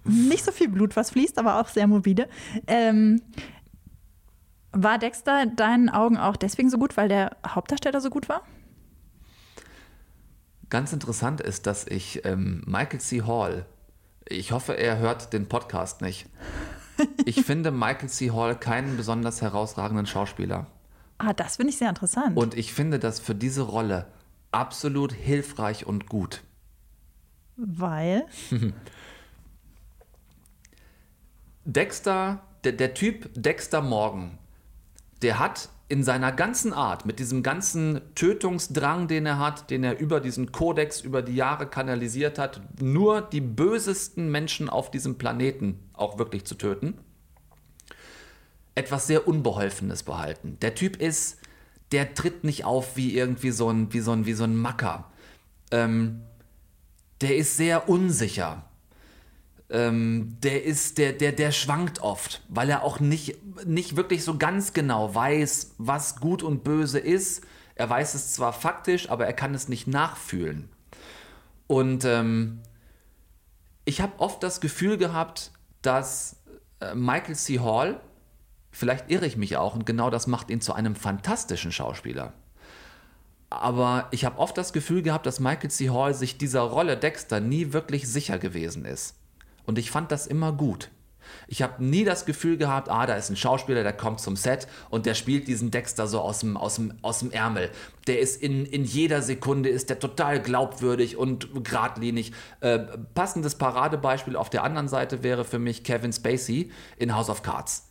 [0.05, 2.29] nicht so viel Blut, was fließt, aber auch sehr morbide.
[2.67, 3.23] Ähm,
[4.73, 8.43] war Dexter in deinen Augen auch deswegen so gut, weil der Hauptdarsteller so gut war?
[10.69, 13.23] Ganz interessant ist, dass ich ähm, Michael C.
[13.23, 13.65] Hall,
[14.29, 16.27] ich hoffe, er hört den Podcast nicht.
[17.25, 18.31] Ich finde Michael C.
[18.31, 20.67] Hall keinen besonders herausragenden Schauspieler.
[21.19, 22.37] Ah, das finde ich sehr interessant.
[22.37, 24.07] Und ich finde das für diese Rolle
[24.53, 26.43] absolut hilfreich und gut.
[27.57, 28.27] Weil?
[31.65, 34.39] Dexter, der, der Typ Dexter Morgan,
[35.23, 39.99] der hat in seiner ganzen Art, mit diesem ganzen Tötungsdrang, den er hat, den er
[39.99, 45.79] über diesen Kodex über die Jahre kanalisiert hat, nur die bösesten Menschen auf diesem Planeten
[45.93, 46.95] auch wirklich zu töten,
[48.75, 50.59] etwas sehr Unbeholfenes behalten.
[50.61, 51.39] Der Typ ist,
[51.93, 55.11] der tritt nicht auf wie irgendwie so ein, wie so ein, wie so ein Macker.
[55.71, 56.23] Ähm,
[57.21, 58.65] der ist sehr unsicher
[59.69, 64.39] ähm, der ist, der, der, der schwankt oft, weil er auch nicht, nicht wirklich so
[64.39, 67.45] ganz genau weiß, was gut und böse ist.
[67.75, 70.69] Er weiß es zwar faktisch, aber er kann es nicht nachfühlen.
[71.67, 72.61] Und ähm,
[73.85, 75.51] ich habe oft das Gefühl gehabt,
[75.83, 76.37] dass
[76.81, 77.59] äh, Michael C.
[77.59, 78.01] Hall,
[78.71, 82.33] vielleicht irre ich mich auch, und genau das macht ihn zu einem fantastischen Schauspieler.
[83.51, 85.91] Aber ich habe oft das Gefühl gehabt, dass Michael C.
[85.91, 89.15] Hall sich dieser Rolle Dexter nie wirklich sicher gewesen ist.
[89.67, 90.91] Und ich fand das immer gut.
[91.49, 94.67] Ich habe nie das Gefühl gehabt, ah, da ist ein Schauspieler, der kommt zum Set
[94.91, 97.71] und der spielt diesen Dexter so aus dem, aus dem, aus dem Ärmel.
[98.07, 102.33] Der ist in, in jeder Sekunde, ist der total glaubwürdig und geradlinig.
[102.61, 102.79] Äh,
[103.15, 107.86] passendes Paradebeispiel auf der anderen Seite wäre für mich Kevin Spacey in House of Cards.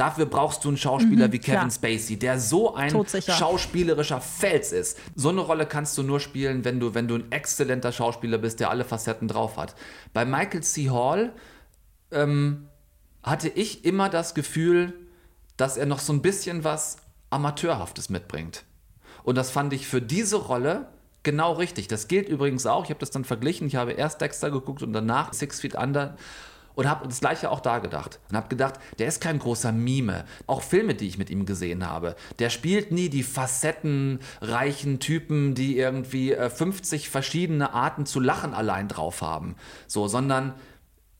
[0.00, 1.70] Dafür brauchst du einen Schauspieler mhm, wie Kevin klar.
[1.70, 3.34] Spacey, der so ein Todsicher.
[3.34, 4.96] schauspielerischer Fels ist.
[5.14, 8.60] So eine Rolle kannst du nur spielen, wenn du, wenn du ein exzellenter Schauspieler bist,
[8.60, 9.74] der alle Facetten drauf hat.
[10.14, 10.88] Bei Michael C.
[10.88, 11.34] Hall
[12.12, 12.66] ähm,
[13.22, 14.94] hatte ich immer das Gefühl,
[15.58, 16.96] dass er noch so ein bisschen was
[17.28, 18.64] Amateurhaftes mitbringt.
[19.22, 20.88] Und das fand ich für diese Rolle
[21.24, 21.88] genau richtig.
[21.88, 24.94] Das gilt übrigens auch, ich habe das dann verglichen, ich habe erst Dexter geguckt und
[24.94, 26.16] danach Six Feet Under
[26.74, 28.20] und habe das gleiche auch da gedacht.
[28.28, 30.24] Und habe gedacht, der ist kein großer Mime.
[30.46, 32.16] Auch Filme, die ich mit ihm gesehen habe.
[32.38, 38.88] Der spielt nie die facettenreichen Typen, die irgendwie 50 äh, verschiedene Arten zu lachen allein
[38.88, 39.56] drauf haben.
[39.86, 40.54] So, sondern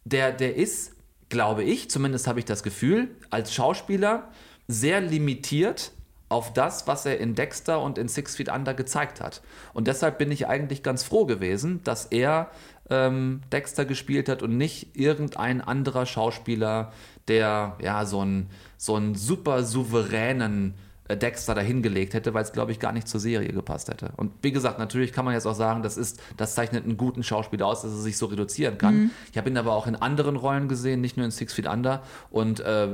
[0.04, 0.92] der, der ist,
[1.28, 4.28] glaube ich, zumindest habe ich das Gefühl, als Schauspieler
[4.66, 5.92] sehr limitiert
[6.30, 9.42] auf das, was er in Dexter und in Six Feet Under gezeigt hat.
[9.74, 12.50] Und deshalb bin ich eigentlich ganz froh gewesen, dass er
[12.88, 16.92] ähm, Dexter gespielt hat und nicht irgendein anderer Schauspieler,
[17.26, 20.74] der ja so einen, so einen super souveränen
[21.08, 24.12] äh, Dexter dahingelegt hätte, weil es, glaube ich, gar nicht zur Serie gepasst hätte.
[24.16, 27.24] Und wie gesagt, natürlich kann man jetzt auch sagen, das ist, das zeichnet einen guten
[27.24, 28.94] Schauspieler aus, dass er sich so reduzieren kann.
[28.94, 29.10] Mhm.
[29.32, 32.04] Ich habe ihn aber auch in anderen Rollen gesehen, nicht nur in Six Feet Under.
[32.30, 32.88] Und äh,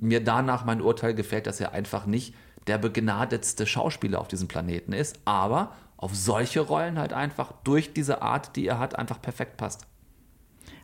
[0.00, 2.34] mir danach mein Urteil gefällt, dass er einfach nicht
[2.68, 8.22] der begnadetste Schauspieler auf diesem Planeten ist, aber auf solche Rollen halt einfach durch diese
[8.22, 9.86] Art, die er hat, einfach perfekt passt.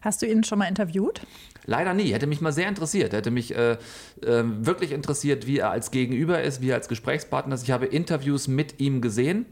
[0.00, 1.22] Hast du ihn schon mal interviewt?
[1.64, 2.12] Leider nie.
[2.12, 3.14] Hätte mich mal sehr interessiert.
[3.14, 3.78] Hätte mich äh, äh,
[4.22, 7.62] wirklich interessiert, wie er als Gegenüber ist, wie er als Gesprächspartner ist.
[7.62, 9.46] Ich habe Interviews mit ihm gesehen.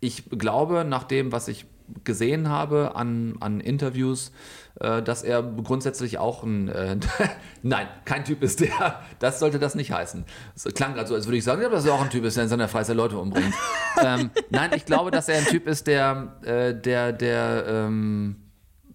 [0.00, 1.66] Ich glaube, nach dem, was ich
[2.04, 4.32] gesehen habe an, an Interviews,
[4.80, 6.96] äh, dass er grundsätzlich auch ein, äh,
[7.62, 10.24] nein, kein Typ ist, der, das sollte das nicht heißen.
[10.54, 12.44] Es klang gerade so, als würde ich sagen, dass er auch ein Typ ist, der
[12.44, 13.54] in seiner Freizeit Leute umbringt.
[14.02, 18.36] ähm, nein, ich glaube, dass er ein Typ ist, der, äh, der, der ähm,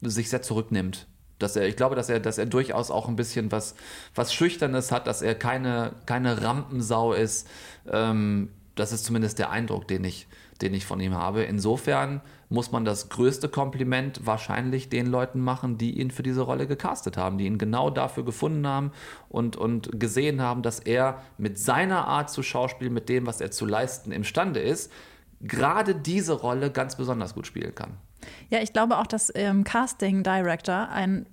[0.01, 1.08] sich sehr zurücknimmt.
[1.39, 3.73] Dass er, ich glaube, dass er, dass er durchaus auch ein bisschen was,
[4.13, 7.47] was Schüchternes hat, dass er keine, keine Rampensau ist.
[7.91, 10.27] Ähm, das ist zumindest der Eindruck, den ich,
[10.62, 11.43] den ich von ihm habe.
[11.43, 12.21] Insofern
[12.52, 17.16] muss man das größte Kompliment wahrscheinlich den Leuten machen, die ihn für diese Rolle gecastet
[17.16, 18.92] haben, die ihn genau dafür gefunden haben
[19.30, 23.52] und, und gesehen haben, dass er mit seiner Art zu schauspielen, mit dem, was er
[23.52, 24.92] zu leisten imstande ist,
[25.40, 27.98] gerade diese Rolle ganz besonders gut spielen kann.
[28.50, 31.26] Ja, ich glaube auch, dass ähm, Casting Director ein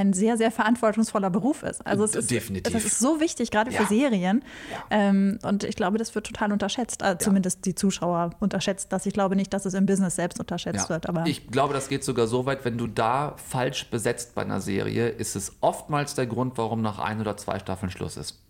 [0.00, 1.86] ein sehr, sehr verantwortungsvoller Beruf ist.
[1.86, 2.72] Also es ist, Definitiv.
[2.72, 3.80] Das ist so wichtig, gerade Ja.
[3.82, 4.42] für Serien.
[4.70, 4.84] Ja.
[4.90, 7.02] Ähm, und ich glaube, das wird total unterschätzt.
[7.02, 9.06] Äh, Zumindest die Zuschauer unterschätzt das.
[9.06, 11.08] Ich glaube nicht, dass es im Business selbst unterschätzt wird.
[11.08, 14.60] Aber ich glaube, das geht sogar so weit, wenn du da falsch besetzt bei einer
[14.60, 18.40] Serie, ist es oftmals der Grund, warum nach ein oder zwei Staffeln Schluss ist.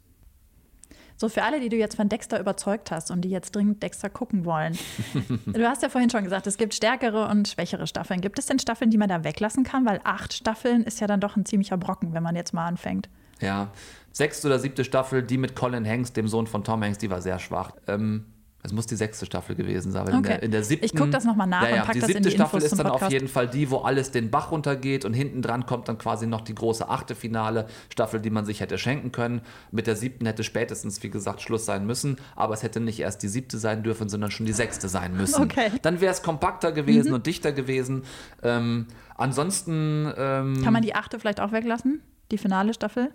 [1.21, 4.09] So für alle, die du jetzt von Dexter überzeugt hast und die jetzt dringend Dexter
[4.09, 4.79] gucken wollen.
[5.45, 8.23] du hast ja vorhin schon gesagt, es gibt stärkere und schwächere Staffeln.
[8.23, 9.85] Gibt es denn Staffeln, die man da weglassen kann?
[9.85, 13.11] Weil acht Staffeln ist ja dann doch ein ziemlicher Brocken, wenn man jetzt mal anfängt.
[13.39, 13.71] Ja,
[14.13, 17.21] sechste oder siebte Staffel, die mit Colin Hanks, dem Sohn von Tom Hanks, die war
[17.21, 17.73] sehr schwach.
[17.87, 18.25] Ähm,
[18.63, 20.07] es muss die sechste Staffel gewesen sein.
[20.07, 20.29] weil In, Okay.
[20.29, 22.01] der, in der siebten, Ich guck das noch mal nach ja, ja, und pack die
[22.01, 24.11] das in siebte die Staffel Infos ist zum dann auf jeden Fall die, wo alles
[24.11, 28.21] den Bach runtergeht und hinten dran kommt dann quasi noch die große achte Finale Staffel,
[28.21, 29.41] die man sich hätte schenken können.
[29.71, 33.23] Mit der siebten hätte spätestens, wie gesagt, Schluss sein müssen, aber es hätte nicht erst
[33.23, 35.43] die siebte sein dürfen, sondern schon die sechste sein müssen.
[35.43, 35.71] Okay.
[35.71, 35.79] Mhm.
[35.83, 38.03] Dann wäre es kompakter gewesen und dichter gewesen.
[38.43, 42.03] Ähm, ansonsten ähm, Kann man die achte vielleicht auch weglassen?
[42.31, 43.11] Die finale Staffel?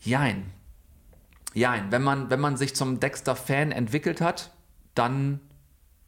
[0.00, 0.44] Jein.
[1.54, 1.90] Jein.
[1.90, 4.52] Wenn man, wenn man sich zum Dexter-Fan entwickelt hat,
[4.94, 5.40] dann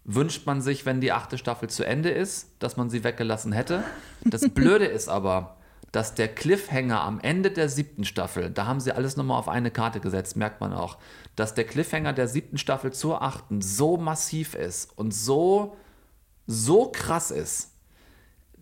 [0.04, 3.82] wünscht man sich, wenn die achte Staffel zu Ende ist, dass man sie weggelassen hätte.
[4.24, 5.56] Das Blöde ist aber,
[5.92, 9.70] dass der Cliffhanger am Ende der siebten Staffel, da haben sie alles nochmal auf eine
[9.70, 10.98] Karte gesetzt, merkt man auch,
[11.36, 15.76] dass der Cliffhanger der siebten Staffel zur achten so massiv ist und so,
[16.46, 17.73] so krass ist,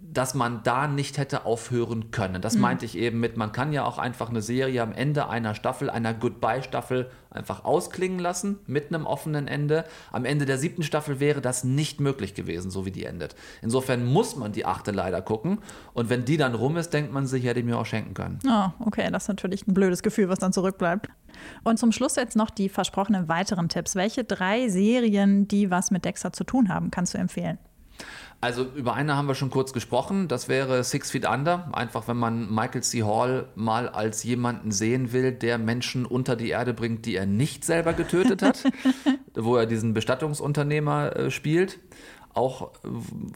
[0.04, 2.42] dass man da nicht hätte aufhören können.
[2.42, 5.54] Das meinte ich eben mit, man kann ja auch einfach eine Serie am Ende einer
[5.54, 9.84] Staffel, einer Goodbye-Staffel einfach ausklingen lassen, mit einem offenen Ende.
[10.10, 13.36] Am Ende der siebten Staffel wäre das nicht möglich gewesen, so wie die endet.
[13.62, 15.60] Insofern muss man die achte leider gucken.
[15.94, 18.38] Und wenn die dann rum ist, denkt man sich, hätte ich mir auch schenken können.
[18.46, 21.08] Oh, okay, das ist natürlich ein blödes Gefühl, was dann zurückbleibt.
[21.64, 23.94] Und zum Schluss jetzt noch die versprochenen weiteren Tipps.
[23.94, 27.58] Welche drei Serien, die was mit Dexter zu tun haben, kannst du empfehlen?
[28.42, 30.26] Also über eine haben wir schon kurz gesprochen.
[30.26, 31.70] Das wäre Six Feet Under.
[31.74, 33.05] Einfach, wenn man Michael C.
[33.05, 37.64] Hall mal als jemanden sehen will, der Menschen unter die Erde bringt, die er nicht
[37.64, 38.64] selber getötet hat,
[39.37, 41.78] wo er diesen Bestattungsunternehmer äh, spielt.
[42.35, 42.72] Auch,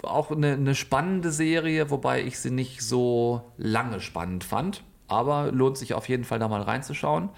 [0.03, 4.83] auch eine, eine spannende Serie, wobei ich sie nicht so lange spannend fand.
[5.07, 7.29] Aber lohnt sich auf jeden Fall da mal reinzuschauen.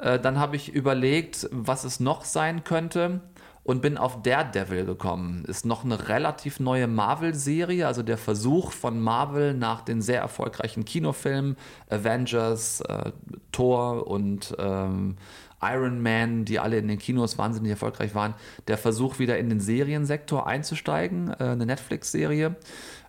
[0.00, 3.20] Äh, dann habe ich überlegt, was es noch sein könnte
[3.66, 5.44] und bin auf Daredevil gekommen.
[5.44, 10.84] Ist noch eine relativ neue Marvel-Serie, also der Versuch von Marvel nach den sehr erfolgreichen
[10.84, 11.56] Kinofilmen
[11.90, 13.10] Avengers, äh,
[13.50, 15.16] Thor und ähm,
[15.62, 18.34] Iron Man, die alle in den Kinos wahnsinnig erfolgreich waren,
[18.68, 22.56] der Versuch wieder in den Seriensektor einzusteigen, äh, eine Netflix-Serie.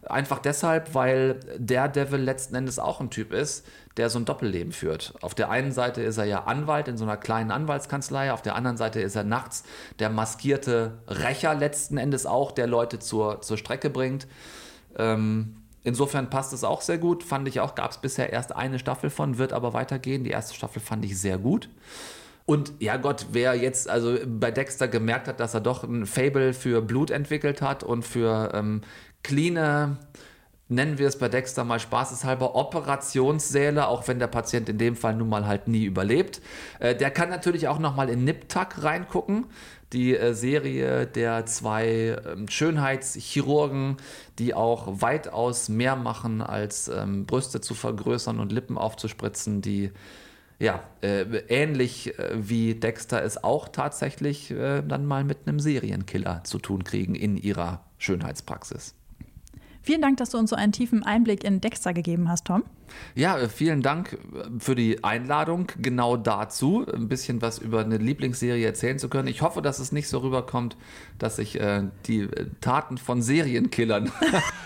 [0.06, 3.66] Einfach deshalb, weil Daredevil letzten Endes auch ein Typ ist,
[3.98, 5.14] der so ein Doppelleben führt.
[5.22, 8.56] Auf der einen Seite ist er ja Anwalt in so einer kleinen Anwaltskanzlei, auf der
[8.56, 9.64] anderen Seite ist er nachts
[10.00, 14.28] der maskierte Rächer letzten Endes auch, der Leute zur, zur Strecke bringt.
[14.98, 18.80] Ähm, insofern passt es auch sehr gut, fand ich auch, gab es bisher erst eine
[18.80, 20.24] Staffel von, wird aber weitergehen.
[20.24, 21.70] Die erste Staffel fand ich sehr gut.
[22.48, 26.54] Und ja Gott, wer jetzt also bei Dexter gemerkt hat, dass er doch ein Fable
[26.54, 28.80] für Blut entwickelt hat und für ähm,
[29.22, 29.98] cleane,
[30.70, 35.16] nennen wir es bei Dexter mal spaßeshalber, Operationssäle, auch wenn der Patient in dem Fall
[35.16, 36.40] nun mal halt nie überlebt.
[36.80, 39.48] Äh, der kann natürlich auch nochmal in Nip-Tuck reingucken.
[39.92, 43.98] Die äh, Serie der zwei ähm, Schönheitschirurgen,
[44.40, 49.92] die auch weitaus mehr machen, als ähm, Brüste zu vergrößern und Lippen aufzuspritzen, die
[50.60, 56.44] ja, äh, ähnlich äh, wie Dexter es auch tatsächlich äh, dann mal mit einem Serienkiller
[56.44, 58.96] zu tun kriegen in ihrer Schönheitspraxis.
[59.88, 62.66] Vielen Dank, dass du uns so einen tiefen Einblick in Dexter gegeben hast, Tom.
[63.16, 67.96] Ja, äh, vielen Dank äh, für die Einladung genau dazu, ein bisschen was über eine
[67.96, 69.30] Lieblingsserie erzählen zu können.
[69.30, 70.76] Ich hoffe, dass es nicht so rüberkommt,
[71.20, 74.12] dass ich äh, die äh, Taten von Serienkillern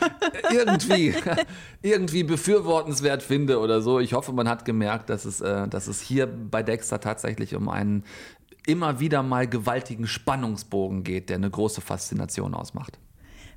[0.52, 1.14] irgendwie,
[1.84, 4.00] irgendwie befürwortenswert finde oder so.
[4.00, 7.70] Ich hoffe, man hat gemerkt, dass es, äh, dass es hier bei Dexter tatsächlich um
[7.70, 8.06] einen
[8.66, 12.98] immer wieder mal gewaltigen Spannungsbogen geht, der eine große Faszination ausmacht.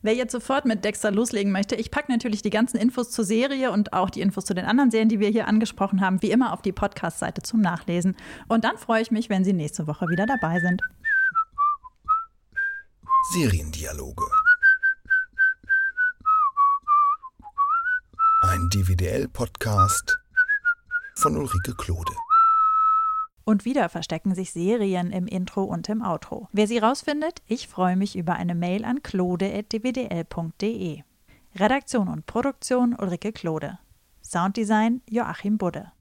[0.05, 3.71] Wer jetzt sofort mit Dexter loslegen möchte, ich packe natürlich die ganzen Infos zur Serie
[3.71, 6.53] und auch die Infos zu den anderen Serien, die wir hier angesprochen haben, wie immer
[6.53, 8.15] auf die Podcast-Seite zum Nachlesen.
[8.47, 10.83] Und dann freue ich mich, wenn Sie nächste Woche wieder dabei sind.
[13.33, 14.27] Seriendialoge.
[18.43, 20.19] Ein DVDL-Podcast
[21.15, 22.13] von Ulrike Klode.
[23.45, 26.49] Und wieder verstecken sich Serien im Intro und im Outro.
[26.53, 31.03] Wer sie rausfindet, ich freue mich über eine Mail an klode.dwdl.de.
[31.57, 33.79] Redaktion und Produktion Ulrike Klode.
[34.23, 35.93] Sounddesign Joachim Budde.